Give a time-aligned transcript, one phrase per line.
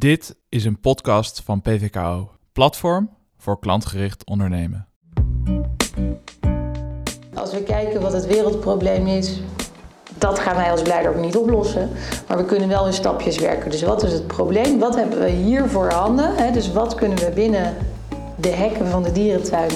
[0.00, 4.88] Dit is een podcast van PVKO, Platform voor klantgericht ondernemen.
[7.34, 9.40] Als we kijken wat het wereldprobleem is,
[10.18, 11.90] dat gaan wij als Blijdorp niet oplossen.
[12.28, 13.70] Maar we kunnen wel in stapjes werken.
[13.70, 14.78] Dus wat is het probleem?
[14.78, 16.52] Wat hebben we hier voor handen?
[16.52, 17.76] Dus wat kunnen we binnen
[18.40, 19.70] de hekken van de dierentuin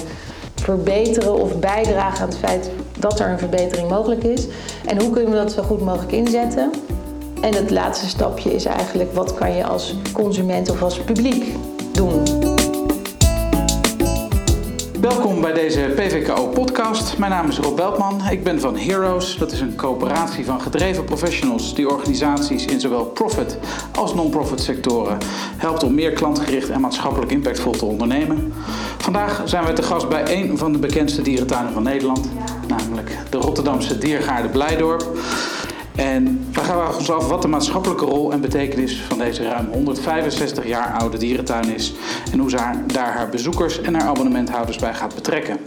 [0.55, 4.47] verbeteren of bijdragen aan het feit dat er een verbetering mogelijk is?
[4.85, 6.71] En hoe kunnen we dat zo goed mogelijk inzetten?
[7.41, 11.45] En het laatste stapje is eigenlijk wat kan je als consument of als publiek
[11.93, 12.23] doen.
[14.99, 17.17] Welkom bij deze PVKO-podcast.
[17.17, 18.21] Mijn naam is Rob Beltman.
[18.29, 19.37] Ik ben van Heroes.
[19.37, 23.57] Dat is een coöperatie van gedreven professionals die organisaties in zowel profit
[23.95, 25.17] als non-profit sectoren
[25.57, 28.53] helpt om meer klantgericht en maatschappelijk impactvol te ondernemen.
[28.97, 32.29] Vandaag zijn we te gast bij een van de bekendste dierentuinen van Nederland,
[32.67, 35.05] namelijk de Rotterdamse Diergaarde Blijdorp.
[35.95, 40.67] En we gaan ons af wat de maatschappelijke rol en betekenis van deze ruim 165
[40.67, 41.93] jaar oude dierentuin is
[42.31, 45.57] en hoe ze daar haar bezoekers en haar abonnementhouders bij gaat betrekken.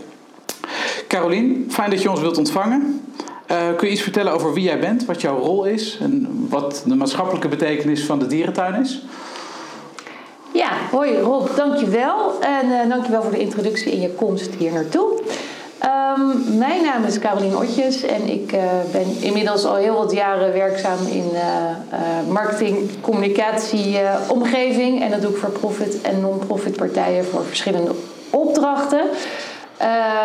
[1.08, 3.04] Carolien, fijn dat je ons wilt ontvangen.
[3.50, 6.82] Uh, kun je iets vertellen over wie jij bent, wat jouw rol is en wat
[6.86, 9.02] de maatschappelijke betekenis van de dierentuin is?
[10.52, 12.40] Ja, hoi Rob, dankjewel.
[12.40, 15.22] En uh, dankjewel voor de introductie en je komst hier naartoe.
[15.84, 20.52] Um, mijn naam is Carolien Otjes en ik uh, ben inmiddels al heel wat jaren
[20.52, 25.02] werkzaam in uh, marketing, communicatie, omgeving.
[25.02, 27.90] En dat doe ik voor profit en non-profit partijen voor verschillende
[28.30, 29.00] opdrachten.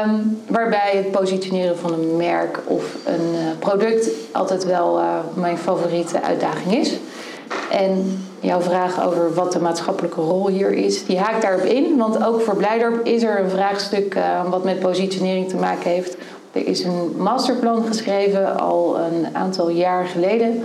[0.05, 4.99] Um, waarbij het positioneren van een merk of een product altijd wel
[5.33, 6.97] mijn favoriete uitdaging is.
[7.71, 11.97] En jouw vraag over wat de maatschappelijke rol hier is, die haakt daarop in.
[11.97, 16.17] Want ook voor Blijdorp is er een vraagstuk uh, wat met positionering te maken heeft.
[16.51, 20.63] Er is een masterplan geschreven al een aantal jaar geleden.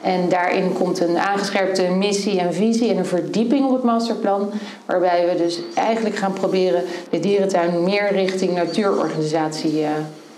[0.00, 4.50] En daarin komt een aangescherpte missie en visie en een verdieping op het masterplan.
[4.84, 9.88] Waarbij we dus eigenlijk gaan proberen de dierentuin meer richting natuurorganisatie uh,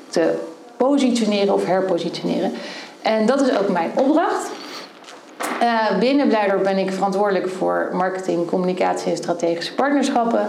[0.08, 0.34] te
[0.76, 2.52] positioneren of herpositioneren.
[3.02, 4.50] En dat is ook mijn opdracht.
[5.62, 10.46] Uh, binnen Blijdorp ben ik verantwoordelijk voor marketing, communicatie en strategische partnerschappen.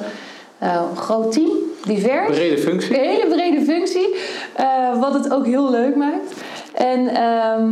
[0.63, 1.49] Uh, een groot team,
[1.85, 2.37] divers.
[2.37, 2.97] Brede functie.
[2.97, 4.15] Een hele brede functie,
[4.59, 6.33] uh, wat het ook heel leuk maakt.
[6.73, 7.65] En uh,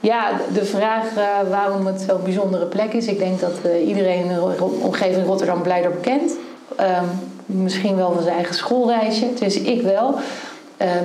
[0.00, 1.04] ja, de vraag
[1.50, 3.06] waarom het zo'n bijzondere plek is.
[3.06, 3.52] Ik denk dat
[3.86, 6.32] iedereen in de omgeving Rotterdam Blijdorp kent.
[6.76, 7.04] Ehm,
[7.46, 10.14] misschien wel van zijn eigen schoolreisje, dus ik wel.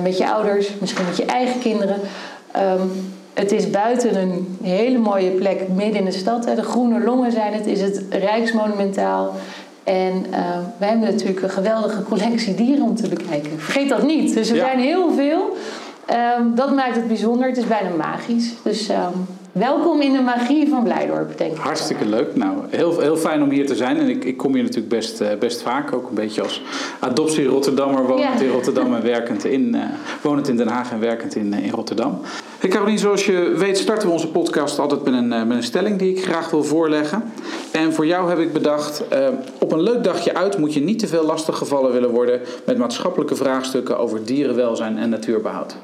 [0.02, 2.00] met je ouders, misschien met je eigen kinderen.
[2.56, 6.42] Um, het is buiten een hele mooie plek midden in de stad.
[6.42, 9.34] De groene longen zijn het, is het rijksmonumentaal.
[9.84, 10.38] En uh,
[10.78, 13.60] wij hebben natuurlijk een geweldige collectie dieren om te bekijken.
[13.60, 14.34] Vergeet dat niet.
[14.34, 15.56] Dus er zijn heel veel.
[16.38, 17.48] Um, dat maakt het bijzonder.
[17.48, 18.52] Het is bijna magisch.
[18.62, 19.26] Dus um,
[19.58, 21.58] welkom in de magie van Blijdorp, denk ik.
[21.58, 22.36] Hartstikke leuk.
[22.36, 23.96] Nou, heel, heel fijn om hier te zijn.
[23.96, 25.92] En ik, ik kom hier natuurlijk best, uh, best vaak.
[25.92, 26.62] Ook een beetje als
[27.00, 28.44] adoptie Rotterdammer, wonend ja.
[28.44, 29.82] in Rotterdam en werkend in, uh,
[30.22, 32.20] wonend in Den Haag en werkend in, in Rotterdam.
[32.58, 35.98] Hey Caroline, zoals je weet starten we onze podcast altijd met een, met een stelling
[35.98, 37.32] die ik graag wil voorleggen.
[37.70, 39.02] En voor jou heb ik bedacht,
[39.58, 42.78] op een leuk dagje uit moet je niet te veel lastig gevallen willen worden met
[42.78, 45.76] maatschappelijke vraagstukken over dierenwelzijn en natuurbehoud.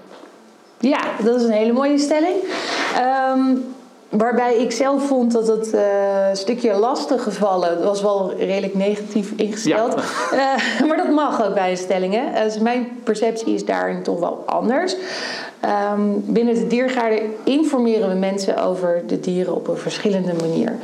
[0.79, 2.35] Ja, dat is een hele mooie stelling.
[3.35, 3.65] Um,
[4.09, 5.81] waarbij ik zelf vond dat het uh,
[6.33, 9.95] stukje lastig gevallen was wel redelijk negatief ingesteld.
[10.31, 10.57] Ja.
[10.81, 12.15] Uh, maar dat mag ook bij een stelling.
[12.15, 12.45] Hè?
[12.45, 14.97] Dus mijn perceptie is daarin toch wel anders.
[15.95, 20.77] Um, binnen de diergaarden informeren we mensen over de dieren op een verschillende manier.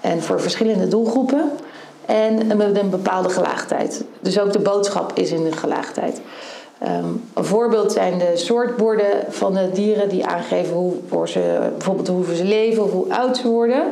[0.00, 1.50] En voor verschillende doelgroepen.
[2.06, 4.04] En met een bepaalde gelaagdheid.
[4.20, 6.20] Dus ook de boodschap is in de gelaagdheid.
[6.86, 12.08] Um, een voorbeeld zijn de soortborden van de dieren die aangeven hoe, voor ze, bijvoorbeeld
[12.08, 13.82] hoe ze leven of hoe oud ze worden.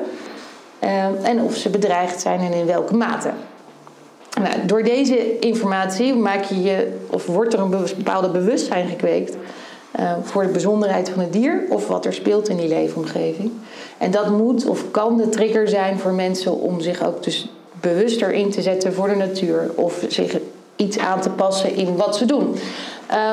[0.84, 3.30] Um, en of ze bedreigd zijn en in welke mate.
[4.42, 9.36] Nou, door deze informatie maak je je, of wordt er een bepaalde bewustzijn gekweekt
[10.00, 13.50] uh, voor de bijzonderheid van het dier of wat er speelt in die leefomgeving.
[13.98, 18.32] En dat moet of kan de trigger zijn voor mensen om zich ook dus bewuster
[18.32, 20.36] in te zetten voor de natuur of zich
[20.80, 22.56] iets aan te passen in wat ze doen.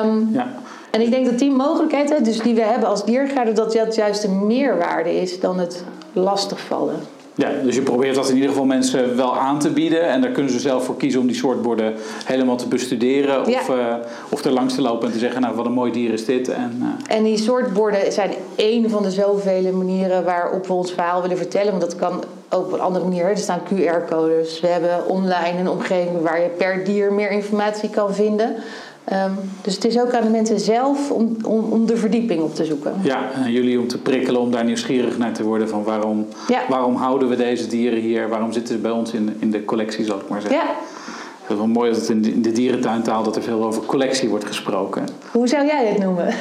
[0.04, 0.54] Um, ja.
[0.90, 4.24] En ik denk dat die mogelijkheid dus die we hebben als diergaarde, dat dat juist
[4.24, 7.00] een meerwaarde is dan het lastigvallen.
[7.38, 10.02] Ja, dus je probeert dat in ieder geval mensen wel aan te bieden.
[10.02, 11.94] En daar kunnen ze zelf voor kiezen om die soortborden
[12.24, 13.40] helemaal te bestuderen.
[13.40, 13.76] Of, ja.
[13.76, 13.94] uh,
[14.28, 16.48] of er langs te lopen en te zeggen, nou wat een mooi dier is dit.
[16.48, 17.16] En, uh...
[17.16, 21.70] en die soortborden zijn één van de zoveel manieren waarop we ons verhaal willen vertellen.
[21.70, 23.24] Want dat kan ook op een andere manier.
[23.24, 24.60] Er staan QR-codes.
[24.60, 28.54] We hebben online een omgeving waar je per dier meer informatie kan vinden.
[29.08, 29.30] Ehm,
[29.62, 32.64] dus het is ook aan de mensen zelf om, om, om de verdieping op te
[32.64, 32.94] zoeken.
[33.02, 36.60] Ja, en jullie om te prikkelen, om daar nieuwsgierig naar te worden van waarom, Ja.
[36.68, 40.04] waarom houden we deze dieren hier, waarom zitten ze bij ons in, in de collectie,
[40.04, 40.60] zal ik maar zeggen.
[40.60, 40.66] Ja,
[41.42, 43.82] Het is wel mooi dat het in de, in de dierentuintaal dat er veel over
[43.82, 45.04] collectie wordt gesproken.
[45.32, 46.26] hoe zou jij het noemen?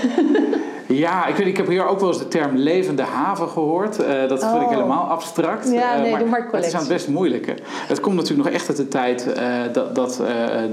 [0.88, 4.00] Ja, ik, weet, ik heb hier ook wel eens de term levende haven gehoord.
[4.00, 4.70] Eh, dat vind ik Oh.
[4.70, 5.72] helemaal abstract.
[5.72, 7.56] Ja, Eh, nee, doe maar het is aan het best moeilijke.
[7.88, 10.22] Het komt natuurlijk nog echt uit de tijd eh, dat, dat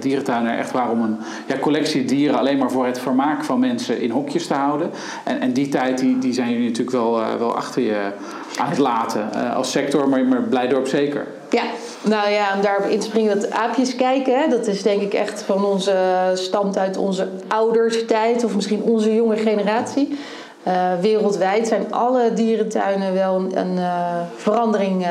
[0.01, 1.17] dierentuinen er echt waren om een
[1.47, 4.91] ja, collectie dieren alleen maar voor het vermaak van mensen in hokjes te houden.
[5.25, 8.11] En, en die tijd die, die zijn jullie natuurlijk wel, wel achter je
[8.57, 11.27] aan het laten als sector, maar, maar Blijdorp zeker.
[11.55, 11.65] Ja,
[12.03, 14.41] nou ja, en daarop inspringen dat aapjes kijken.
[14.41, 15.97] Hè, dat is denk ik echt van onze,
[16.35, 20.19] stamt uit onze ouderstijd of misschien onze jonge generatie.
[20.63, 25.09] Eh, wereldwijd zijn alle dierentuinen wel een, een eh, verandering eh,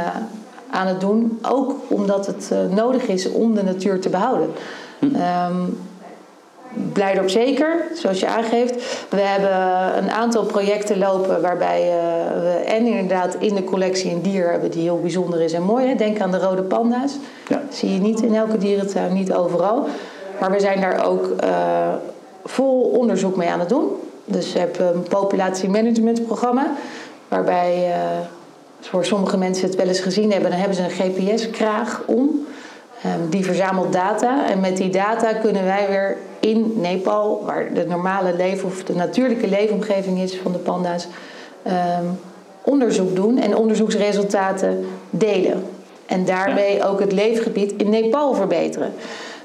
[0.70, 1.40] aan het doen.
[1.42, 4.50] Ook omdat het eh, nodig is om de natuur te behouden.
[5.00, 5.62] Ehm,
[6.94, 9.06] Blijdorp zeker, zoals je aangeeft.
[9.10, 14.22] We hebben een aantal projecten lopen waarbij eh, we en inderdaad in de collectie een
[14.22, 15.88] dier hebben die heel bijzonder is en mooi.
[15.88, 15.96] Hè.
[15.96, 17.18] Denk aan de rode panda's.
[17.48, 17.62] Ja.
[17.70, 19.88] Zie je niet in elke dierentuin, niet overal.
[20.40, 21.94] Maar we zijn daar ook eh,
[22.44, 23.88] vol onderzoek mee aan het doen.
[24.26, 26.72] Dus we hebben een populatiemanagementprogramma
[27.28, 28.00] waarbij eh,
[28.80, 32.46] voor sommige mensen het wel eens gezien hebben, dan hebben ze een GPS-kraag om.
[33.04, 37.86] Ehm, die verzamelt data en met die data kunnen wij weer in Nepal, waar de
[37.86, 41.08] normale leven of de natuurlijke leefomgeving is van de panda's,
[41.64, 42.06] ehm,
[42.62, 45.64] onderzoek doen en onderzoeksresultaten delen.
[46.06, 48.94] En daarmee ook het leefgebied in Nepal verbeteren.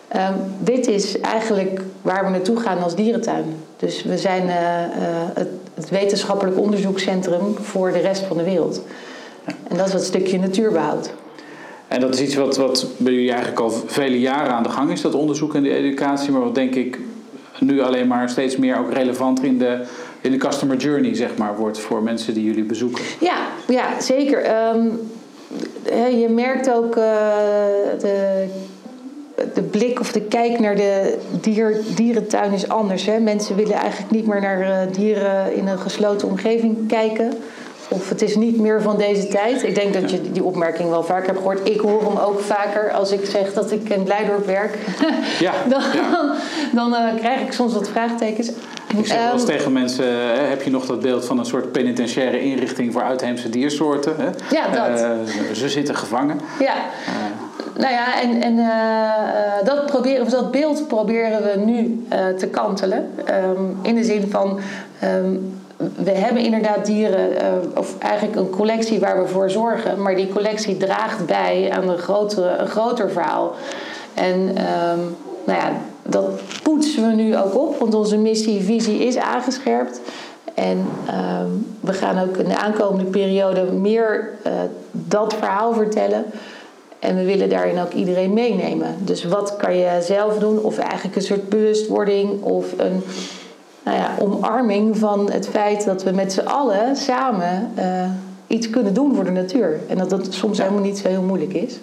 [0.08, 3.44] Ehm, dit is eigenlijk waar we naartoe gaan als dierentuin.
[3.76, 4.90] Dus we zijn eh, eh,
[5.34, 8.82] het, het wetenschappelijk onderzoekscentrum voor de rest van de wereld.
[9.44, 11.10] En dat is dat stukje natuurbehoud.
[11.88, 14.90] En dat is iets wat, wat bij jullie eigenlijk al vele jaren aan de gang
[14.90, 16.32] is, dat onderzoek en de educatie.
[16.32, 16.98] Maar wat denk ik
[17.60, 19.84] nu alleen maar steeds meer ook relevant in de,
[20.20, 23.04] in de customer journey, zeg maar, wordt voor mensen die jullie bezoeken.
[23.20, 23.36] Ja,
[23.66, 24.42] ja zeker.
[24.42, 24.86] Ehm,
[26.20, 27.02] je merkt ook eh,
[28.00, 28.46] de,
[29.54, 33.06] de blik of de kijk naar de dier, dierentuin is anders.
[33.06, 33.18] Hè?
[33.18, 37.32] Mensen willen eigenlijk niet meer naar eh, dieren in een gesloten omgeving kijken.
[37.88, 39.62] Of het is niet meer van deze tijd.
[39.62, 41.68] Ik denk dat je die opmerking wel vaker hebt gehoord.
[41.68, 44.78] Ik hoor hem ook vaker als ik zeg dat ik in Blijdorp werk.
[45.38, 46.34] Ja, dan ja.
[46.72, 48.48] dan eh, krijg ik soms wat vraagtekens.
[48.96, 51.44] Ik zeg wel eens Ehm, tegen mensen, hè, heb je nog dat beeld van een
[51.44, 54.14] soort penitentiaire inrichting voor uitheemse diersoorten?
[54.16, 54.56] Hè?
[54.56, 55.00] Ja, dat.
[55.00, 55.10] Eh,
[55.52, 56.40] ze zitten gevangen.
[56.58, 56.74] Ja.
[57.78, 62.28] Nou ja, en, en eh, eh, dat, proberen, of dat beeld proberen we nu eh,
[62.28, 63.10] te kantelen.
[63.24, 64.58] Ehm, in de zin van,
[64.98, 65.34] ehm,
[65.78, 70.02] we hebben inderdaad dieren, eh, of eigenlijk een collectie waar we voor zorgen.
[70.02, 73.54] Maar die collectie draagt bij aan een, grotere, een groter verhaal.
[74.14, 74.98] En ehm,
[75.44, 75.72] nou ja,
[76.02, 80.00] dat poetsen we nu ook op, want onze missie, visie is aangescherpt.
[80.54, 81.48] En ehm,
[81.80, 84.52] we gaan ook in de aankomende periode meer eh,
[84.90, 86.24] dat verhaal vertellen.
[86.98, 88.96] En we willen daarin ook iedereen meenemen.
[88.98, 90.62] Dus wat kan je zelf doen?
[90.62, 93.02] Of eigenlijk een soort bewustwording of een
[93.84, 98.10] nou ja, omarming van het feit dat we met z'n allen samen eh,
[98.46, 99.80] iets kunnen doen voor de natuur.
[99.88, 101.78] En dat dat soms helemaal niet zo heel moeilijk is.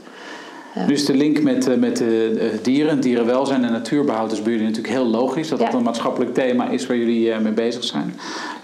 [0.88, 4.68] Dus de link met, eh, met de eh, dieren, dierenwelzijn en natuurbehoud is bij jullie
[4.68, 5.50] natuurlijk heel logisch.
[5.50, 5.78] Dat dat Ja.
[5.78, 8.14] een maatschappelijk thema is waar jullie mee bezig zijn.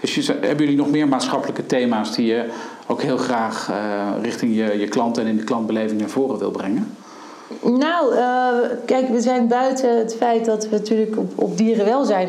[0.00, 2.44] Dus hebben jullie nog meer maatschappelijke thema's die je
[2.86, 3.70] ook heel graag
[4.22, 6.96] richting je, je klanten en in de klantbeleving naar voren wil brengen?
[7.62, 8.14] Nou,
[8.84, 12.28] kijk, we zijn buiten het feit dat we natuurlijk op, op dierenwelzijn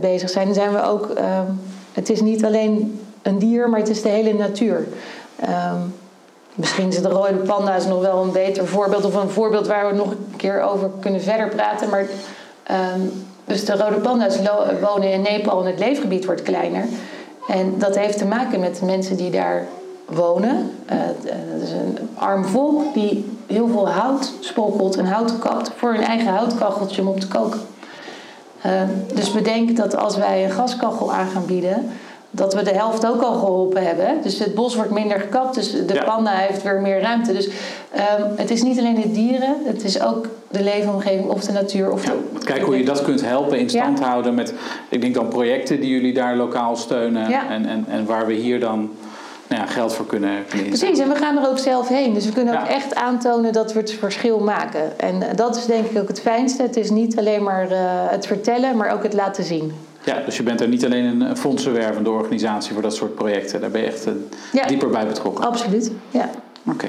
[0.00, 0.54] bezig zijn.
[0.54, 1.46] Zijn we ook, ehm,
[1.92, 4.86] het is niet alleen een dier, maar het is de hele natuur.
[5.36, 5.80] Ehm,
[6.54, 9.94] misschien is de rode panda's nog wel een beter voorbeeld, of een voorbeeld waar we
[9.94, 11.88] nog een keer over kunnen verder praten.
[11.88, 12.06] Maar
[12.62, 13.00] ehm,
[13.44, 14.38] dus de rode panda's
[14.80, 16.84] wonen in Nepal en het leefgebied wordt kleiner.
[17.48, 19.66] En dat heeft te maken met de mensen die daar
[20.04, 20.70] wonen.
[20.86, 20.96] Eh,
[21.52, 26.02] dat is een arm volk die heel veel hout sprokkelt en hout kapt voor hun
[26.02, 27.60] eigen houtkacheltje om op te koken.
[28.62, 28.72] Eh,
[29.14, 31.88] dus bedenk dat als wij een gaskachel aan gaan bieden,
[32.30, 34.16] dat we de helft ook al geholpen hebben.
[34.22, 36.04] Dus het bos wordt minder gekapt, dus de Ja.
[36.04, 37.32] panda heeft weer meer ruimte.
[37.32, 37.48] Dus
[37.92, 41.92] ehm, het is niet alleen de dieren, het is ook de leefomgeving of de natuur.
[41.92, 44.04] Of Ja, de- kijk hoe je dat kunt helpen in stand Ja.
[44.04, 44.54] houden met,
[44.88, 48.60] ik denk dan projecten die jullie daar lokaal steunen en, en, en waar we hier
[48.60, 48.90] dan
[49.48, 50.88] nou ja, geld voor kunnen, kunnen inzetten.
[50.88, 52.14] Precies, en we gaan er ook zelf heen.
[52.14, 55.00] Dus we kunnen ook echt aantonen dat we het verschil maken.
[55.00, 56.62] En eh, dat is denk ik ook het fijnste.
[56.62, 57.78] Het is niet alleen maar eh,
[58.10, 59.72] het vertellen, maar ook het laten zien.
[60.04, 63.60] Ja, dus je bent er niet alleen een fondsenwervende organisatie voor dat soort projecten.
[63.60, 64.06] Daar ben je echt
[64.52, 64.66] Ja.
[64.66, 65.44] dieper bij betrokken.
[65.44, 66.30] Absoluut, ja.
[66.66, 66.88] Oké.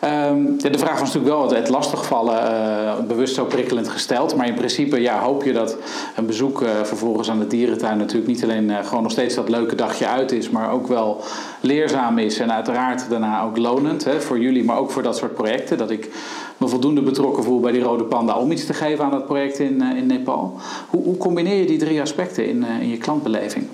[0.00, 4.36] Ehm, de vraag was natuurlijk wel het lastigvallen, uh, bewust zo prikkelend gesteld.
[4.36, 5.76] Maar in principe ja, hoop je dat
[6.16, 9.48] een bezoek uh, vervolgens aan de dierentuin natuurlijk niet alleen uh, gewoon nog steeds dat
[9.48, 11.20] leuke dagje uit is, maar ook wel
[11.60, 15.34] leerzaam is en uiteraard daarna ook lonend hè, voor jullie, maar ook voor dat soort
[15.34, 15.78] projecten.
[15.78, 16.10] Dat ik
[16.56, 19.58] me voldoende betrokken voel bij die rode panda om iets te geven aan dat project
[19.58, 20.54] in, in Nepal.
[20.88, 23.66] Hoe, hoe, combineer je die drie aspecten in, in je klantbeleving?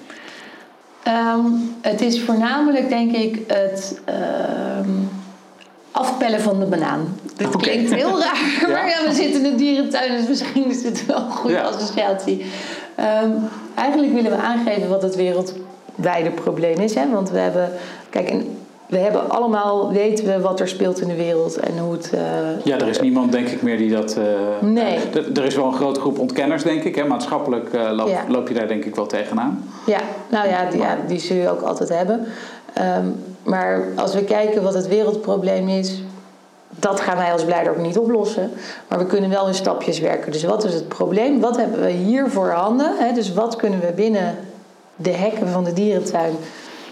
[1.36, 4.00] Um, het is voornamelijk denk ik het.
[4.08, 4.14] Uh,
[5.94, 7.18] afpellen van de banaan.
[7.36, 11.06] Dit klinkt heel raar, maar ja, we zitten in de dierentuin, dus misschien is dit
[11.06, 12.44] wel een goede associatie.
[13.22, 16.94] Um, eigenlijk willen we aangeven wat het wereldwijde probleem is.
[16.94, 17.10] Hè?
[17.10, 17.70] Want we hebben,
[18.10, 18.34] kijk,
[18.86, 22.10] we hebben allemaal, weten we wat er speelt in de wereld en hoe het...
[22.14, 22.20] Uh,
[22.64, 24.16] ja, er is niemand denk ik meer die dat...
[24.18, 24.98] Uh, nee.
[25.34, 26.94] er is wel een grote groep ontkenners denk ik.
[26.94, 27.04] Hè?
[27.04, 28.24] Maatschappelijk loop, ja.
[28.28, 29.68] loop, je daar denk ik wel tegenaan.
[29.86, 32.26] Ja, nou ja, die, ja, die zul je ook altijd hebben.
[32.98, 36.02] Um, maar als we kijken wat het wereldprobleem is,
[36.78, 38.50] dat gaan wij als Blijdorp niet oplossen.
[38.88, 40.32] Maar we kunnen wel in stapjes werken.
[40.32, 41.40] Dus wat is het probleem?
[41.40, 43.14] Wat hebben we hier voor handen?
[43.14, 44.36] Dus wat kunnen we binnen
[44.96, 46.36] de hekken van de dierentuin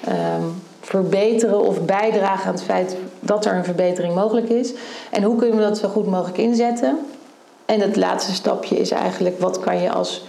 [0.08, 4.72] um, verbeteren of bijdragen aan het feit dat er een verbetering mogelijk is?
[5.10, 6.98] En hoe kunnen we dat zo goed mogelijk inzetten?
[7.64, 10.26] En het laatste stapje is eigenlijk wat kan je als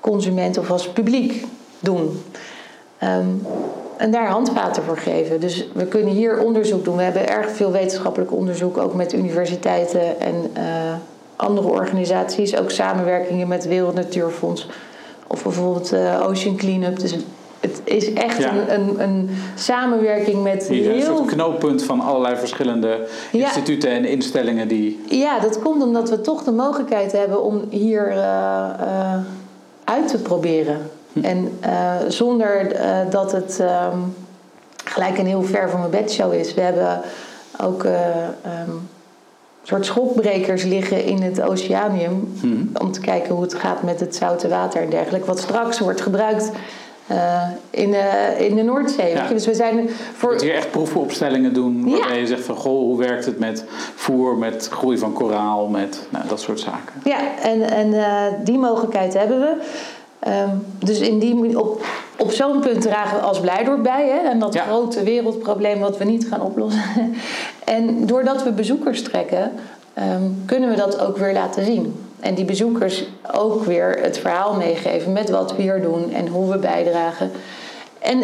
[0.00, 1.46] consument of als publiek
[1.80, 2.22] doen?
[3.02, 3.46] Um,
[3.96, 5.40] en daar handvaten voor geven.
[5.40, 6.96] Dus we kunnen hier onderzoek doen.
[6.96, 10.62] We hebben erg veel wetenschappelijk onderzoek, ook met universiteiten en uh,
[11.36, 12.56] andere organisaties.
[12.56, 14.68] Ook samenwerkingen met Wereld Natuurfonds
[15.26, 17.00] of bijvoorbeeld uh, Ocean Cleanup.
[17.00, 17.14] Dus
[17.60, 18.52] het is echt ja.
[18.52, 20.94] een, een, een, samenwerking met Hier, heel...
[20.94, 23.44] Een soort knooppunt van allerlei verschillende ja.
[23.44, 25.04] instituten en instellingen die...
[25.08, 29.16] Ja, dat komt omdat we toch de mogelijkheid hebben om hier uh,
[29.84, 30.90] uit te proberen.
[31.22, 33.58] En uh, zonder uh, dat het
[33.92, 34.14] um,
[34.84, 36.54] gelijk een heel ver van mijn bedshow is.
[36.54, 37.00] We hebben
[37.60, 37.92] ook uh,
[38.68, 38.88] um,
[39.62, 42.34] soort schokbrekers liggen in het oceanium.
[42.40, 42.70] Hmm.
[42.80, 45.26] Om te kijken hoe het gaat met het zoute water en dergelijke.
[45.26, 46.50] Wat straks wordt gebruikt
[47.70, 49.12] in, de, in de Noordzee.
[49.12, 49.28] Ja.
[49.28, 50.34] Dus we zijn voor...
[50.34, 52.20] Je hier echt proefopstellingen doen waarbij ja.
[52.20, 56.28] je zegt van goh, hoe werkt het met voer, met groei van koraal, met nou,
[56.28, 56.94] dat soort zaken.
[57.04, 57.94] Ja, en, en
[58.44, 59.56] die mogelijkheid hebben we.
[60.28, 61.84] Um, dus in die, op,
[62.18, 64.08] op zo'n punt dragen we als Blijdorp bij.
[64.08, 64.28] Hè?
[64.28, 64.62] En dat ja.
[64.62, 66.82] grote wereldprobleem wat we niet gaan oplossen.
[67.64, 69.52] en doordat we bezoekers trekken,
[69.98, 72.04] um, kunnen we dat ook weer laten zien.
[72.20, 76.50] En die bezoekers ook weer het verhaal meegeven met wat we hier doen en hoe
[76.50, 77.30] we bijdragen.
[77.98, 78.20] En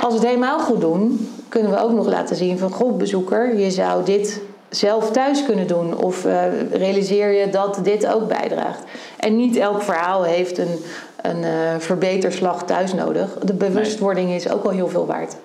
[0.00, 2.72] als we het helemaal goed doen, kunnen we ook nog laten zien van...
[2.72, 5.96] Goh, bezoeker, je zou dit zelf thuis kunnen doen.
[5.96, 8.82] Of uh, realiseer je dat dit ook bijdraagt.
[9.18, 10.78] En niet elk verhaal heeft een,
[11.22, 13.38] een uh, verbeterslag thuis nodig.
[13.42, 15.36] De bewustwording is ook al heel veel waard.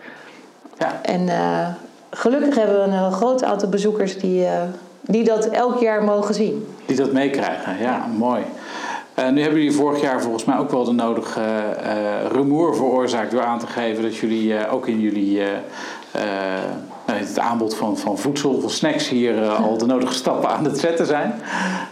[0.77, 0.99] Ja.
[1.01, 1.67] En uh,
[2.09, 4.47] gelukkig hebben we een groot aantal bezoekers die,
[5.01, 6.67] die dat elk jaar mogen zien.
[6.85, 8.05] Die dat meekrijgen, ja, ja.
[8.17, 8.43] mooi.
[9.19, 13.31] Uh, nu hebben jullie vorig jaar volgens mij ook wel de nodige uh, rumoer veroorzaakt
[13.31, 15.41] door aan te geven dat jullie uh, ook in jullie
[17.15, 21.05] het aanbod van, van voedsel, van snacks hier al de nodige stappen aan het zetten
[21.05, 21.41] zijn.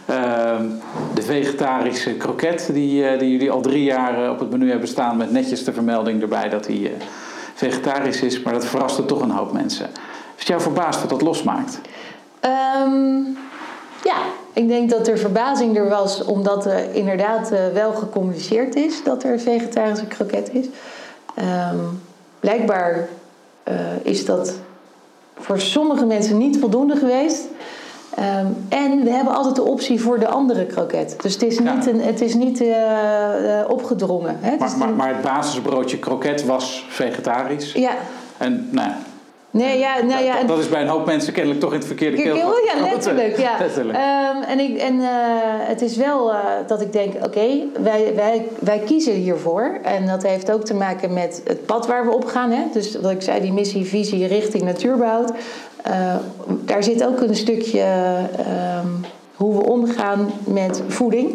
[0.05, 0.65] Ehm,
[1.13, 5.31] de vegetarische kroket die, die jullie al drie jaar op het menu hebben staan met
[5.31, 6.93] netjes de vermelding erbij dat hij
[7.53, 9.89] vegetarisch is, maar dat verraste toch een hoop mensen.
[10.37, 11.79] Is jou verbaasd wat dat losmaakt?
[12.85, 13.37] Um,
[14.03, 14.15] ja,
[14.53, 19.31] ik denk dat er verbazing er was, omdat er inderdaad wel gecommuniceerd is dat er
[19.31, 20.65] een vegetarische kroket is.
[21.69, 22.01] Um,
[22.39, 23.07] blijkbaar
[24.03, 24.53] is dat
[25.37, 27.43] voor sommige mensen niet voldoende geweest.
[28.19, 31.15] Um, en we hebben altijd de optie voor de andere kroket.
[31.21, 32.75] Dus het is niet, een, het is niet uh,
[33.67, 34.37] opgedrongen.
[34.39, 34.57] Hè?
[34.57, 37.73] Maar, het maar, maar, het basisbroodje kroket was vegetarisch.
[37.73, 37.91] Ja.
[38.37, 38.91] En nou,
[39.55, 41.87] Nee, ja, nou ja, dat, dat, is bij een hoop mensen kennelijk toch in het
[41.87, 42.35] verkeerde keel.
[42.35, 43.37] Ja, letterlijk.
[43.37, 43.57] Ja.
[43.65, 43.97] letterlijk.
[43.97, 45.07] Um, en ik, en uh,
[45.59, 49.77] het is wel uh, dat ik denk, oké, okay, wij, wij, wij kiezen hiervoor.
[49.83, 52.51] En dat heeft ook te maken met het pad waar we op gaan.
[52.51, 52.63] Hè?
[52.73, 55.31] Dus wat ik zei, die missie, visie richting natuurbehoud.
[55.87, 56.15] Uh,
[56.47, 57.85] daar zit ook een stukje
[58.83, 61.31] um, hoe we omgaan met voeding.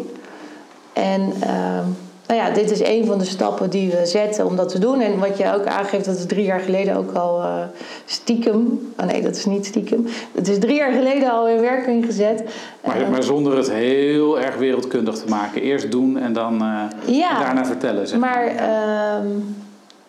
[0.93, 1.21] En...
[1.21, 4.79] Um, nou ja, dit is een van de stappen die we zetten om dat te
[4.79, 5.01] doen.
[5.01, 7.63] En wat je ook aangeeft, dat is drie jaar geleden ook al uh,
[8.05, 8.91] stiekem.
[8.99, 10.07] Oh nee, dat is niet stiekem.
[10.31, 12.43] Het is drie jaar geleden al in werking gezet.
[12.85, 15.61] Maar, uh, maar zonder het heel erg wereldkundig te maken.
[15.61, 16.83] Eerst doen en dan uh,
[17.17, 18.07] ja, en daarna vertellen.
[18.07, 19.27] Zeg maar, maar ehm,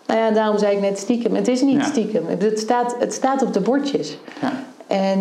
[0.07, 1.35] nou ja, daarom zei ik net stiekem.
[1.35, 1.85] Het is niet ja.
[1.85, 2.25] stiekem.
[2.27, 4.19] Het staat, het staat op de bordjes.
[4.41, 4.53] Ja.
[4.87, 5.21] En...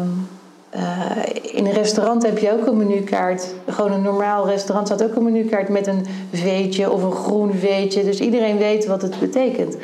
[0.00, 0.28] Um,
[0.74, 1.10] uh,
[1.42, 3.54] in een restaurant heb je ook een menukaart.
[3.68, 8.04] Gewoon een normaal restaurant staat ook een menukaart met een veetje of een groen veetje.
[8.04, 9.74] Dus iedereen weet wat het betekent.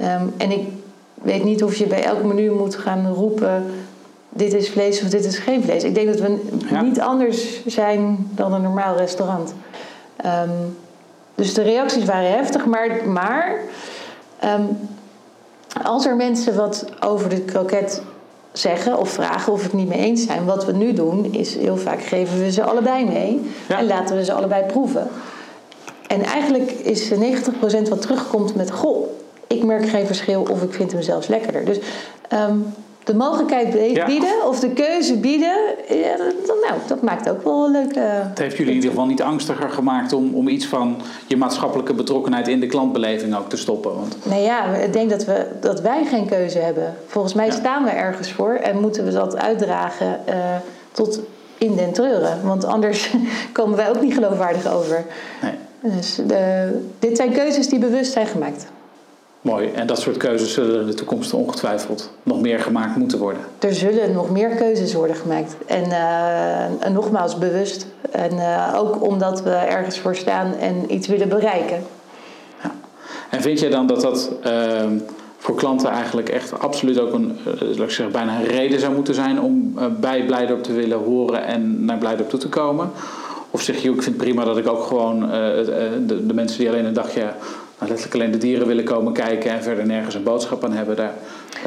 [0.00, 0.68] Um, en ik
[1.14, 3.64] weet niet of je bij elk menu moet gaan roepen
[4.36, 5.84] dit is vlees of dit is geen vlees.
[5.84, 6.38] Ik denk dat we
[6.70, 6.80] Ja.
[6.80, 9.54] niet anders zijn dan een normaal restaurant.
[10.16, 10.50] Ehm,
[11.34, 13.58] dus de reacties waren heftig, maar, maar
[14.38, 14.62] ehm,
[15.82, 18.02] als er mensen wat over de kroket
[18.58, 21.76] zeggen of vragen of het niet mee eens zijn, wat we nu doen, is heel
[21.76, 23.78] vaak geven we ze allebei mee Ja.
[23.78, 25.08] en laten we ze allebei proeven.
[26.06, 29.08] En eigenlijk is 90% wat terugkomt met: Goh,
[29.46, 31.64] ik merk geen verschil of ik vind hem zelfs lekkerder.
[31.64, 31.78] Dus
[32.28, 32.56] ehm,
[33.06, 33.70] de mogelijkheid
[34.06, 35.56] bieden of de keuze bieden,
[35.88, 37.98] ja, dat, nou, dat maakt ook wel een leuke.
[38.00, 40.96] Het heeft jullie in ieder geval niet angstiger gemaakt om, om iets van
[41.26, 43.94] je maatschappelijke betrokkenheid in de klantbeleving ook te stoppen.
[43.94, 46.94] Want Nee, ja, ik denk dat, we, dat wij geen keuze hebben.
[47.06, 47.52] Volgens mij Ja.
[47.52, 50.34] staan we ergens voor en moeten we dat uitdragen eh,
[50.92, 51.20] tot
[51.58, 52.38] in den treuren.
[52.44, 53.10] Want anders
[53.52, 55.04] komen wij ook niet geloofwaardig over.
[55.42, 55.52] nee,
[55.92, 58.66] Dus de, dit zijn keuzes die bewust zijn gemaakt.
[59.46, 59.70] Mooi.
[59.74, 63.42] En dat soort keuzes zullen er in de toekomst ongetwijfeld nog meer gemaakt moeten worden.
[63.58, 65.56] Er zullen nog meer keuzes worden gemaakt.
[65.66, 67.86] En, eh, en nogmaals bewust.
[68.10, 71.82] En eh, ook omdat we ergens voor staan en iets willen bereiken.
[73.30, 74.98] En vind jij dan dat dat ehm,
[75.38, 79.14] voor klanten eigenlijk echt absoluut ook een, eh, ik zeggen, bijna een reden zou moeten
[79.14, 82.90] zijn om bij Blijdorp te willen horen en naar Blijdorp toe te komen?
[83.50, 86.68] Of zeg je, ik vind het prima dat ik ook gewoon de, de mensen die
[86.68, 87.32] alleen een dagje,
[87.78, 90.96] nou, letterlijk alleen de dieren willen komen kijken en verder nergens een boodschap aan hebben,
[90.96, 91.12] daar,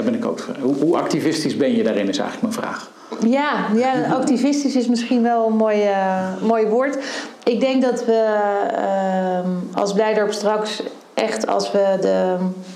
[0.03, 0.55] ben ik ook voor.
[0.61, 2.91] Hoe, hoe activistisch ben je daarin, is eigenlijk mijn vraag.
[3.27, 6.97] Ja, ja activistisch is misschien wel een mooi, eh, mooi woord.
[7.43, 8.37] Ik denk dat we
[8.75, 12.35] ehm, als Blijdorp straks echt als we de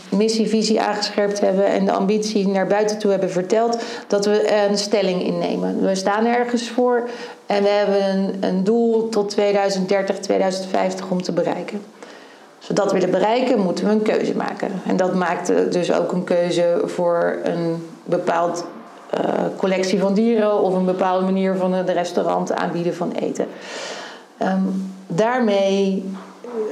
[0.10, 5.24] missievisie aangescherpt hebben en de ambitie naar buiten toe hebben verteld, dat we een stelling
[5.24, 5.82] innemen.
[5.82, 7.10] We staan ergens voor
[7.46, 11.82] en we hebben een, een doel tot 2030, 2050 om te bereiken.
[12.64, 14.72] Als we dat willen bereiken, moeten we een keuze maken.
[14.86, 18.66] En dat maakt eh, dus ook een keuze voor een bepaald
[19.10, 19.20] eh,
[19.58, 23.48] collectie van dieren of een bepaalde manier van het restaurant aanbieden van eten.
[24.38, 24.62] Ehm,
[25.08, 26.12] daarmee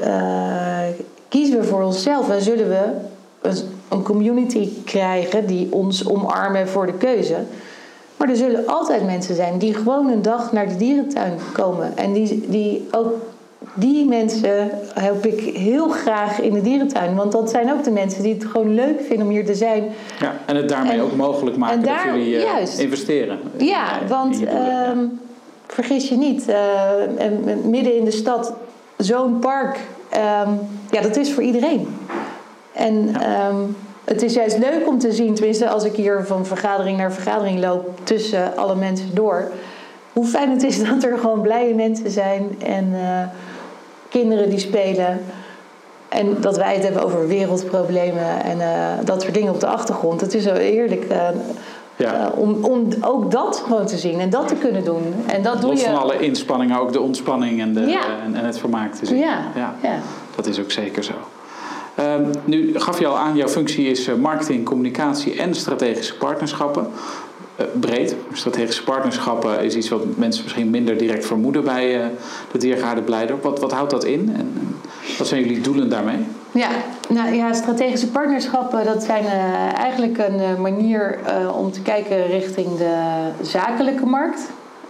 [0.02, 0.80] eh,
[1.28, 2.84] kiezen we voor onszelf en zullen we
[3.42, 3.58] een,
[3.90, 7.38] een community krijgen die ons omarmen voor de keuze.
[8.18, 11.98] Maar er zullen altijd mensen zijn die gewoon een dag naar de dierentuin komen.
[11.98, 13.14] En die, die ook
[13.74, 17.16] die mensen help ik heel graag in de dierentuin.
[17.16, 19.84] Want dat zijn ook de mensen die het gewoon leuk vinden om hier te zijn.
[20.20, 22.80] Ja, en het daarmee En- ook mogelijk maken daar- dat jullie juist.
[22.80, 23.40] investeren.
[23.58, 24.96] in- Ja, want je doelen, ja.
[25.68, 28.54] vergis je niet, eh, en midden in de stad
[28.98, 29.80] zo'n park,
[30.10, 30.50] ehm,
[30.92, 31.88] ja, dat is voor iedereen.
[32.74, 33.56] En ehm,
[34.04, 37.60] het is juist leuk om te zien, tenminste als ik hier van vergadering naar vergadering
[37.60, 39.52] loop tussen alle mensen door,
[40.14, 43.24] hoe fijn het is dat er gewoon blije mensen zijn en eh,
[44.12, 45.20] kinderen die spelen.
[46.10, 50.22] En dat wij het hebben over wereldproblemen en eh, dat soort dingen op de achtergrond.
[50.22, 51.18] Het is zo heerlijk eh,
[51.96, 52.14] Ja.
[52.32, 55.14] eh, om, om ook dat gewoon te zien en dat te kunnen doen.
[55.28, 55.86] En dat doe Los je.
[55.86, 58.02] van alle inspanningen, ook de ontspanning en, de, Ja.
[58.26, 59.18] en, en het vermaak te zien.
[59.18, 59.76] Ja, ja.
[59.82, 59.96] ja.
[60.36, 61.14] Dat is ook zeker zo.
[61.96, 66.88] Ehm, nu gaf je al aan, jouw functie is marketing, communicatie en strategische partnerschappen.
[67.62, 68.16] Eh, breed.
[68.34, 72.08] Strategische partnerschappen is iets wat mensen misschien minder direct vermoeden bij eh,
[72.52, 73.36] de Diergaarde.
[73.42, 74.76] Wat, wat houdt dat in en,
[75.18, 76.18] wat zijn jullie doelen daarmee?
[76.52, 76.70] Ja,
[77.10, 81.20] nou ja, strategische partnerschappen, dat zijn eh, eigenlijk een manier
[81.58, 82.94] om te kijken richting de
[83.42, 84.42] zakelijke markt.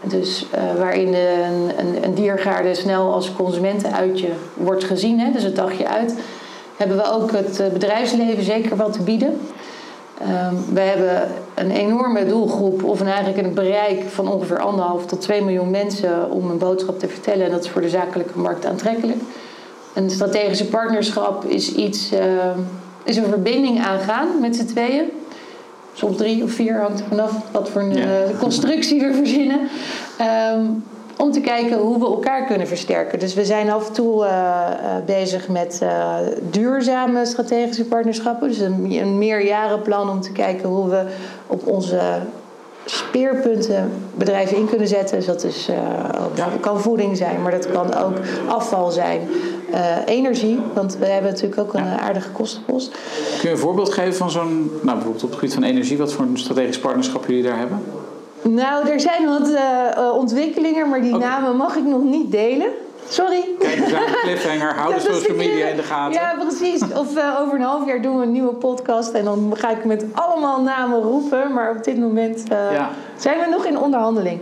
[0.04, 0.46] Dus
[0.78, 6.16] waarin een, een, diergaarde snel als consumentenuitje wordt gezien, hè, dus het dagje uit,
[6.78, 9.40] hebben we ook het bedrijfsleven zeker wat te bieden.
[10.24, 15.22] Ehm, we hebben een enorme doelgroep, of een, eigenlijk een bereik van ongeveer anderhalf tot
[15.22, 17.46] 2 miljoen mensen om een boodschap te vertellen.
[17.46, 19.18] En dat is voor de zakelijke markt aantrekkelijk.
[19.94, 22.26] Een strategische partnerschap is iets, eh,
[23.04, 25.04] is een verbinding aangaan met z'n tweeën.
[25.94, 28.04] Soms drie of vier, hangt er vanaf wat voor een Ja.
[28.06, 29.60] eh, constructie we verzinnen.
[30.18, 30.66] Ehm,
[31.22, 33.20] om te kijken hoe we elkaar kunnen versterken.
[33.20, 36.16] Dus we zijn af en toe eh, eh, bezig met eh,
[36.50, 38.48] duurzame strategische partnerschappen.
[38.48, 41.04] Dus een, een meerjarenplan om te kijken hoe we
[41.48, 42.00] op onze
[42.86, 45.18] speerpunten bedrijven in kunnen zetten.
[45.18, 45.70] Dus dat is,
[46.26, 46.48] ook- Ja.
[46.60, 49.20] kan voeding zijn, maar dat kan ook afval zijn.
[50.06, 52.00] Energie, want we hebben natuurlijk ook een Ja.
[52.00, 52.92] aardige kostenpost.
[53.40, 56.14] Kun je een voorbeeld geven van zo'n, nou bijvoorbeeld op het gebied van energie, wat
[56.14, 57.82] voor een strategisch partnerschap jullie daar hebben?
[58.42, 62.68] Nou, er zijn wat eh, eh, ontwikkelingen, maar die namen mag ik nog niet delen.
[63.10, 63.44] Sorry.
[63.60, 66.14] Kijk, we zijn de cliffhanger, hou de Ja, is social de media in de gaten.
[66.14, 66.82] Ja, precies.
[66.82, 69.86] Of eh, over een half jaar doen we een nieuwe podcast en dan ga ik
[69.86, 71.54] met allemaal namen roepen.
[71.54, 72.90] Maar op dit moment Ja.
[73.18, 74.40] zijn we nog in onderhandeling.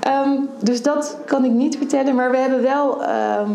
[0.00, 0.30] Ehm,
[0.60, 2.14] dus dat kan ik niet vertellen.
[2.14, 3.50] Maar we hebben wel ehm,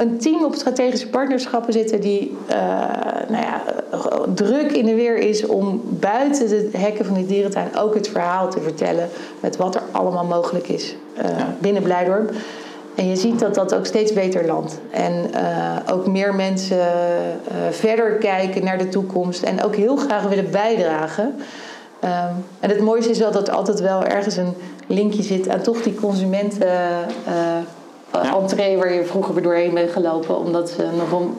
[0.00, 2.56] een team op strategische partnerschappen zitten die uh,
[3.28, 3.62] nou ja,
[4.34, 8.50] druk in de weer is om buiten de hekken van de dierentuin ook het verhaal
[8.50, 9.08] te vertellen
[9.40, 11.24] met wat er allemaal mogelijk is uh,
[11.58, 12.32] binnen Blijdorp.
[12.94, 14.80] En je ziet dat dat ook steeds beter landt.
[14.90, 16.86] En uh, ook meer mensen
[17.70, 21.34] verder kijken naar de toekomst en ook heel graag willen bijdragen.
[22.04, 24.54] Um, en het mooiste is wel dat er altijd wel ergens een
[24.86, 26.68] linkje zit aan toch die consumenten.
[28.12, 28.36] Ja.
[28.36, 31.34] entree waar je vroeger weer doorheen bent gelopen, omdat ze nog een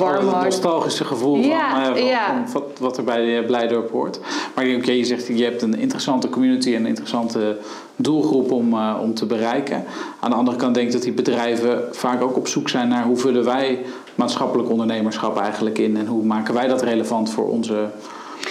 [0.00, 2.46] warm Het nostalgische gevoel ja, van, uh, ja.
[2.46, 4.20] van, wat, wat er bij Blijdorp hoort.
[4.54, 7.56] Maar oké, okay, je zegt je hebt een interessante community en een interessante
[7.96, 9.84] doelgroep om, uh, om te bereiken.
[10.20, 13.04] Aan de andere kant denk ik dat die bedrijven vaak ook op zoek zijn naar
[13.04, 13.78] hoe vullen wij
[14.14, 17.88] maatschappelijk ondernemerschap eigenlijk in en hoe maken wij dat relevant voor onze.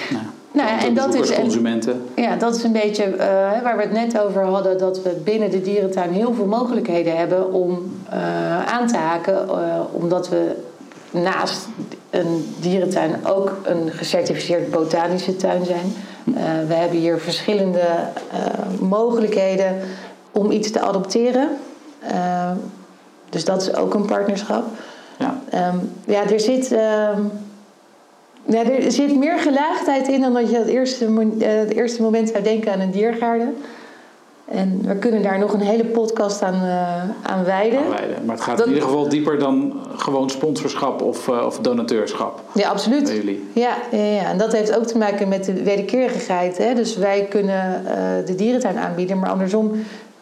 [0.10, 2.06] Nou, nou ja, en dat is consumenten.
[2.16, 3.18] ja, dat is een beetje uh,
[3.63, 7.54] waar we het net over hadden, dat we binnen de dierentuin heel veel mogelijkheden hebben
[7.54, 10.56] om uh, aan te haken, uh, omdat we
[11.12, 11.68] naast
[12.10, 15.94] een dierentuin ook een gecertificeerd botanische tuin zijn.
[16.68, 17.88] we hebben hier verschillende
[18.80, 19.76] mogelijkheden
[20.32, 21.50] om iets te adopteren.
[23.30, 24.63] dus dat is ook een partnerschap.
[25.18, 26.72] Ja, um, ja er zit.
[26.72, 27.22] Ehm,
[28.46, 32.30] ja, er zit meer gelaagdheid in dan dat je het eerste, uh, het eerste moment
[32.30, 33.48] zou denken aan een diergaarde.
[34.46, 37.80] En we kunnen daar nog een hele podcast aan, uh, aan wijden.
[38.26, 42.42] Maar het gaat in ieder geval dieper dan gewoon sponsorschap of, uh, of donateurschap.
[42.54, 43.10] Ja, absoluut.
[43.10, 43.50] jullie.
[43.54, 46.58] Ja, ja, ja, en dat heeft ook te maken met de wederkerigheid.
[46.58, 46.74] Hè?
[46.74, 47.84] Dus wij kunnen
[48.26, 49.72] de dierentuin aanbieden, maar andersom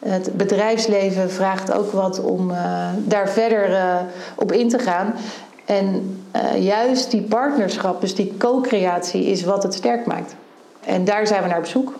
[0.05, 3.95] het bedrijfsleven vraagt ook wat om uh, daar verder uh,
[4.35, 5.13] op in te gaan.
[5.65, 10.35] En uh, juist die partnerschap, dus die co-creatie, is wat het sterk maakt.
[10.79, 11.93] En daar zijn we naar op zoek.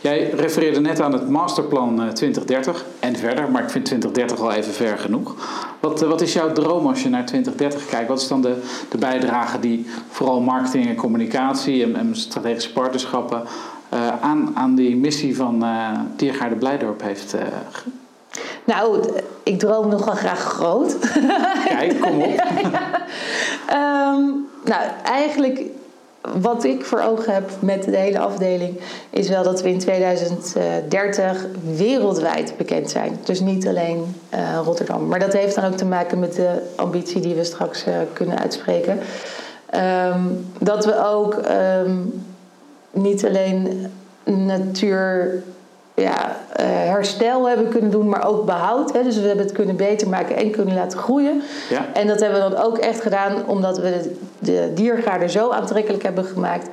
[0.00, 4.72] Jij refereerde net aan het masterplan 2030 en verder, maar ik vind 2030 al even
[4.72, 5.34] ver genoeg.
[5.80, 8.08] Wat, wat is jouw droom als je naar 2030 kijkt?
[8.08, 13.42] Wat is dan de, de bijdrage die vooral marketing en communicatie en, en strategische partnerschappen
[14.20, 17.40] aan, aan die missie van uh, Diergaarde Blijdorp heeft uh,
[18.64, 19.08] nou,
[19.42, 20.96] ik droom nogal graag groot.
[21.64, 22.28] Kijk, kom op.
[23.72, 25.60] um, nou, eigenlijk
[26.40, 31.46] wat ik voor ogen heb met de hele afdeling is wel dat we in 2030
[31.76, 33.18] wereldwijd bekend zijn.
[33.24, 35.06] Dus niet alleen uh, Rotterdam.
[35.06, 38.38] Maar dat heeft dan ook te maken met de ambitie die we straks uh, kunnen
[38.38, 38.98] uitspreken.
[39.74, 41.40] Um, dat we ook
[41.84, 42.22] um,
[42.90, 43.86] niet alleen
[44.24, 45.42] natuur
[46.00, 48.92] ja, uh, herstel hebben kunnen doen, maar ook behoud.
[48.92, 49.02] Hè.
[49.02, 51.42] Dus we hebben het kunnen beter maken en kunnen laten groeien.
[51.70, 51.86] Ja.
[51.92, 56.02] En dat hebben we dan ook echt gedaan omdat we de, de diergaarden zo aantrekkelijk
[56.02, 56.68] hebben gemaakt.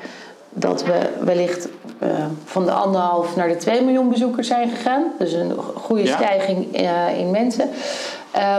[0.49, 1.67] Dat we wellicht
[2.03, 2.09] uh,
[2.43, 5.03] van de anderhalf naar de 2 miljoen bezoekers zijn gegaan.
[5.17, 6.15] Dus een goede ja.
[6.15, 7.69] stijging uh, in mensen.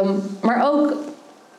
[0.02, 0.92] Um, maar ook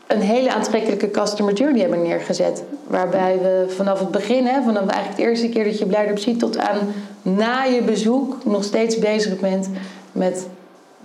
[0.10, 2.64] een hele aantrekkelijke customer journey hebben neergezet.
[2.88, 6.40] Waarbij we vanaf het begin, hè, vanaf eigenlijk de eerste keer dat je Blijdorp ziet...
[6.40, 6.78] tot aan
[7.22, 9.70] na je bezoek nog steeds bezig bent
[10.12, 10.48] met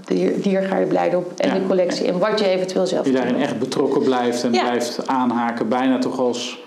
[0.04, 1.54] de diergaarde Blijdorp en ja.
[1.54, 2.06] de collectie.
[2.06, 4.62] En wat je eventueel zelf Die daarin echt betrokken blijft en ja.
[4.62, 5.68] blijft aanhaken.
[5.68, 6.62] Bijna toch als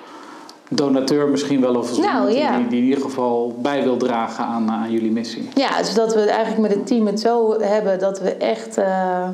[0.69, 1.75] donateur misschien wel.
[1.75, 2.57] Of als nou, ja.
[2.57, 5.49] die, die, in ieder geval bij wil dragen aan, aan jullie missie.
[5.53, 9.27] Ja, dus dat we eigenlijk met het team het zo hebben dat we echt uh,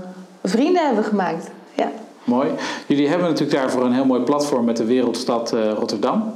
[0.43, 1.49] vrienden hebben gemaakt.
[1.75, 1.91] Ja.
[2.23, 2.49] Mooi.
[2.85, 6.33] Jullie hebben natuurlijk daarvoor een heel mooi platform met de Wereldstad uh, Rotterdam.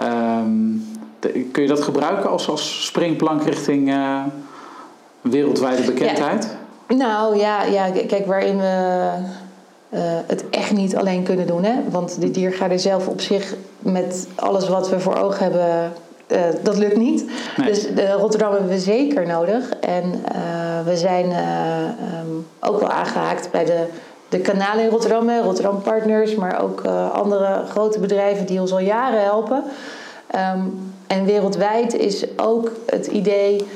[0.00, 0.86] Um,
[1.20, 4.20] de, kun je dat gebruiken als, als springplank richting uh,
[5.20, 6.56] wereldwijde bekendheid?
[6.88, 6.94] Ja.
[6.94, 9.08] Nou ja, ja, kijk, waarin we
[9.90, 11.64] uh, het echt niet alleen kunnen doen.
[11.64, 11.74] Hè?
[11.90, 15.92] Want de diergaarde zelf op zich, met alles wat we voor ogen hebben,
[16.28, 17.30] uh, dat lukt niet.
[17.56, 17.68] Nee.
[17.68, 17.86] Dus
[18.18, 19.68] Rotterdam hebben we zeker nodig.
[19.70, 20.10] En
[20.84, 23.84] we zijn um, ook wel aangehaakt bij de
[24.32, 28.78] de kanalen in Rotterdam, Rotterdam Partners, maar ook uh, andere grote bedrijven die ons al
[28.78, 29.64] jaren helpen.
[30.54, 33.66] Um, en wereldwijd is ook het idee.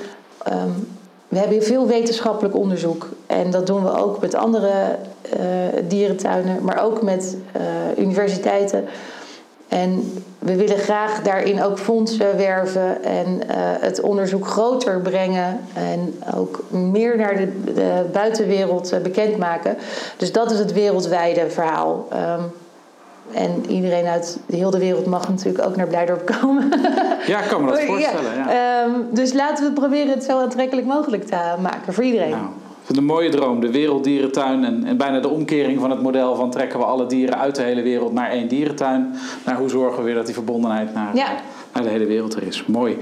[0.53, 0.89] Um,
[1.29, 4.97] we hebben veel wetenschappelijk onderzoek en dat doen we ook met andere
[5.39, 5.43] uh,
[5.89, 8.85] dierentuinen, maar ook met uh, universiteiten.
[9.69, 13.41] En we willen graag daarin ook fondsen werven en uh,
[13.81, 19.77] het onderzoek groter brengen en ook meer naar de, de buitenwereld uh, bekendmaken.
[20.17, 22.09] Dus dat is het wereldwijde verhaal.
[22.13, 22.53] Um,
[23.33, 26.73] en iedereen uit de hele wereld mag natuurlijk ook naar Blijdorp komen.
[27.27, 28.35] Ja, ik kan me dat voorstellen.
[28.35, 28.53] Ja.
[28.53, 28.85] Ja.
[28.85, 32.31] Um, dus laten we proberen het zo aantrekkelijk mogelijk te maken voor iedereen.
[32.31, 32.47] Nou
[32.95, 34.65] een mooie droom, de werelddierentuin.
[34.65, 37.63] En, en, bijna de omkering van het model van trekken we alle dieren uit de
[37.63, 39.15] hele wereld naar één dierentuin.
[39.45, 41.27] Naar hoe zorgen we weer dat die verbondenheid naar, ja.
[41.73, 42.65] naar de hele wereld er is.
[42.67, 42.97] Mooi.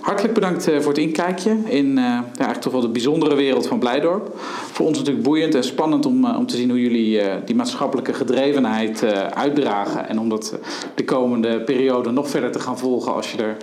[0.00, 4.30] Hartelijk bedankt voor het inkijkje in ja, eigenlijk toch wel de bijzondere wereld van Blijdorp.
[4.72, 9.04] Voor ons natuurlijk boeiend en spannend om, om te zien hoe jullie die maatschappelijke gedrevenheid
[9.34, 10.08] uitdragen.
[10.08, 10.58] En om dat
[10.94, 13.56] de komende periode nog verder te gaan volgen als je er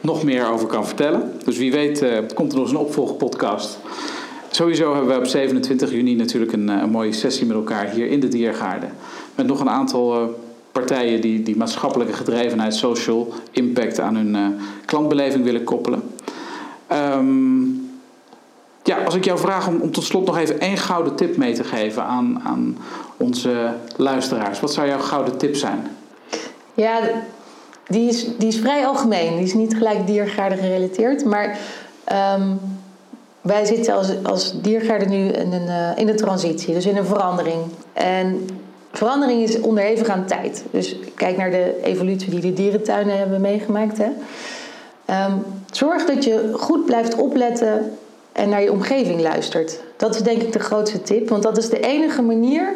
[0.00, 1.32] nog meer over kan vertellen.
[1.44, 3.78] Dus wie weet komt er nog een opvolgpodcast
[4.56, 8.06] Sowieso hebben we op 27 juni natuurlijk een, eh, een, mooie sessie met elkaar hier
[8.06, 8.86] in de Diergaarde.
[9.34, 10.28] Met nog een aantal uh,
[10.72, 14.46] partijen die, die maatschappelijke gedrevenheid, social impact aan hun uh,
[14.84, 16.02] klantbeleving willen koppelen.
[16.92, 17.90] Um,
[18.82, 21.54] ja, als ik jou vraag om, om tot slot nog even één gouden tip mee
[21.54, 22.78] te geven aan, aan
[23.16, 24.60] onze luisteraars.
[24.60, 25.86] Wat zou jouw gouden tip zijn?
[26.74, 27.00] Ja,
[27.86, 29.36] die is, die is vrij algemeen.
[29.36, 31.24] Die is niet gelijk diergaarde gerelateerd.
[31.24, 31.58] Maar
[32.38, 32.60] um,
[33.46, 34.54] wij zitten als, als
[35.08, 37.62] nu in een, uh, in een transitie, dus in een verandering.
[37.92, 38.48] En
[38.92, 40.64] verandering is onderhevig aan tijd.
[40.70, 43.98] Dus kijk naar de evolutie die de dierentuinen hebben meegemaakt.
[43.98, 44.08] Hè.
[45.26, 47.92] Um, zorg dat je goed blijft opletten
[48.32, 49.80] en naar je omgeving luistert.
[49.96, 52.74] Dat is denk ik de grootste tip, want dat is de enige manier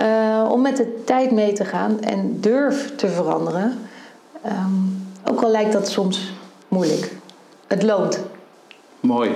[0.00, 3.78] uh, om met de tijd mee te gaan en durf te veranderen.
[4.46, 6.32] Um, ook al lijkt dat soms
[6.68, 7.12] moeilijk.
[7.66, 8.20] Het loont.
[9.00, 9.30] Mooi.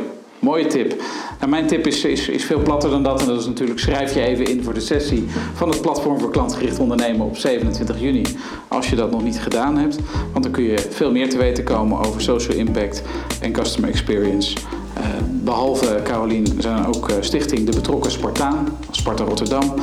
[0.44, 1.02] Mooie tip.
[1.38, 3.20] Nou, mijn tip is, is, veel platter dan dat.
[3.20, 6.30] En dat is natuurlijk schrijf je even in voor de sessie van het platform voor
[6.30, 8.22] klantgericht ondernemen op 27 juni.
[8.68, 9.98] Als je dat nog niet gedaan hebt.
[10.32, 13.02] Want dan kun je veel meer te weten komen over social impact
[13.40, 14.56] en customer experience.
[14.98, 19.74] Uh, behalve Carolien zijn ook uh, Stichting De Betrokken Spartaan, Sparta Rotterdam,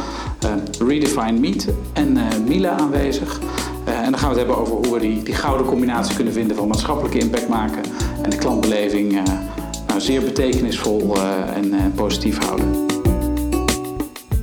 [0.45, 3.39] uh, Redefine Meet en Mila aanwezig.
[3.85, 6.57] en dan gaan we het hebben over hoe we die, die gouden combinatie kunnen vinden
[6.57, 7.81] van maatschappelijke impact maken
[8.21, 9.21] en de klantbeleving
[9.91, 12.85] nou, zeer betekenisvol uh, en uh, positief houden.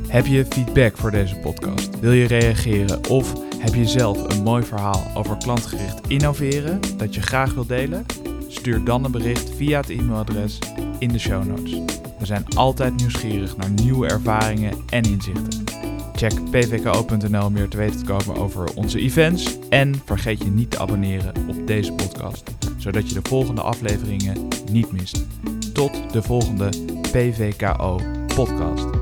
[0.09, 2.01] Heb je feedback voor deze podcast?
[2.01, 7.21] Wil je reageren of heb je zelf een mooi verhaal over klantgericht innoveren dat je
[7.21, 8.07] graag wilt delen?
[8.49, 10.59] Stuur dan een bericht via het e-mailadres
[10.99, 11.73] in de show notes.
[12.19, 15.65] We zijn altijd nieuwsgierig naar nieuwe ervaringen en inzichten.
[16.15, 19.59] Check pvko.nl om meer te weten te komen over onze events.
[19.69, 22.43] En vergeet je niet te abonneren op deze podcast,
[22.89, 25.27] zodat je de volgende afleveringen niet mist.
[25.73, 26.69] Tot de volgende
[27.13, 28.01] PVKO
[28.35, 28.98] podcast.